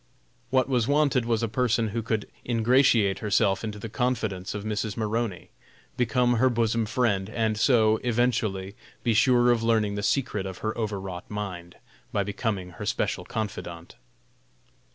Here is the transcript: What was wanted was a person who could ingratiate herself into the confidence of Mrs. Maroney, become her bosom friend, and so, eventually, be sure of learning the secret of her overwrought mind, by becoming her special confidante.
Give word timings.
What 0.49 0.67
was 0.67 0.87
wanted 0.87 1.25
was 1.25 1.43
a 1.43 1.47
person 1.47 1.89
who 1.89 2.01
could 2.01 2.27
ingratiate 2.43 3.19
herself 3.19 3.63
into 3.63 3.77
the 3.77 3.87
confidence 3.87 4.55
of 4.55 4.63
Mrs. 4.63 4.97
Maroney, 4.97 5.51
become 5.95 6.37
her 6.37 6.49
bosom 6.49 6.87
friend, 6.87 7.29
and 7.29 7.55
so, 7.55 7.97
eventually, 7.97 8.73
be 9.03 9.13
sure 9.13 9.51
of 9.51 9.61
learning 9.61 9.93
the 9.93 10.01
secret 10.01 10.47
of 10.47 10.57
her 10.65 10.75
overwrought 10.75 11.29
mind, 11.29 11.75
by 12.11 12.23
becoming 12.23 12.71
her 12.71 12.85
special 12.87 13.25
confidante. 13.25 13.95